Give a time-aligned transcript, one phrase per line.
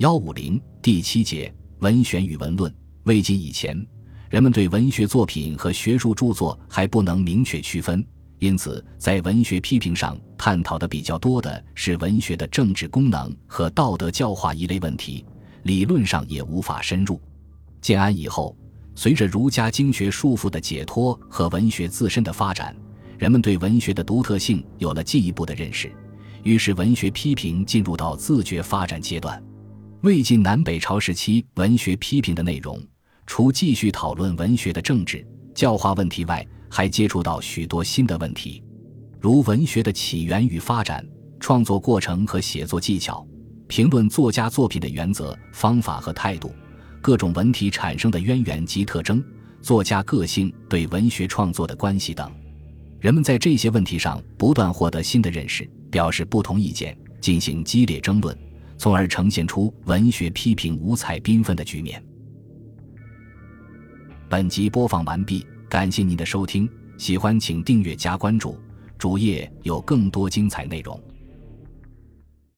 [0.00, 2.74] 幺五零第七节文选与文论。
[3.02, 3.86] 魏晋以前，
[4.30, 8.02] 人们对文学作品和学术著作还不能明确区分，
[8.38, 15.22] 因此在文学批评上探讨的比较多的是文学的政治功能和道德教化一类问题，
[15.64, 17.20] 理论上也无法深入。
[17.82, 18.56] 建安以后，
[18.94, 22.74] 随着儒家经学束缚的解脱和文学自身的发展，
[23.18, 25.92] 人们对文学的独特性有了进一步的认识，
[26.42, 29.38] 于是文学批评进入到自觉发展阶段。
[30.02, 32.82] 魏晋南北朝时期文学批评的内容，
[33.26, 35.22] 除继续讨论文学的政治
[35.54, 38.62] 教化问题外，还接触到许多新的问题，
[39.20, 41.06] 如文学的起源与发展、
[41.38, 43.26] 创作过程和写作技巧、
[43.68, 46.50] 评论作家作品的原则、方法和态度、
[47.02, 49.22] 各种文体产生的渊源及特征、
[49.60, 52.32] 作家个性对文学创作的关系等。
[53.00, 58.34] 人们在这些问题上不断获得新的认识，表示不同意见，进行激烈争论。
[58.80, 62.02] 从而呈现出文学批评五彩缤纷的局面。
[64.26, 68.58] 本集播放完毕，感谢您的收听，喜欢请订阅加关注，
[68.96, 70.98] 主页有更多精彩内容。